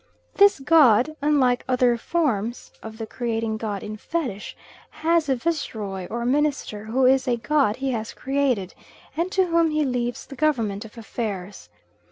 This 0.33 0.59
god, 0.59 1.15
unlike 1.21 1.63
other 1.69 1.95
forms 1.95 2.71
of 2.81 2.97
the 2.97 3.05
creating 3.05 3.57
god 3.57 3.83
in 3.83 3.97
Fetish, 3.97 4.57
has 4.89 5.29
a 5.29 5.35
viceroy 5.35 6.07
or 6.07 6.25
minister 6.25 6.85
who 6.85 7.05
is 7.05 7.27
a 7.27 7.37
god 7.37 7.75
he 7.75 7.91
has 7.91 8.11
created, 8.11 8.73
and 9.15 9.31
to 9.31 9.45
whom 9.45 9.69
he 9.69 9.85
leaves 9.85 10.25
the 10.25 10.35
government 10.35 10.85
of 10.85 10.97
affairs. 10.97 11.69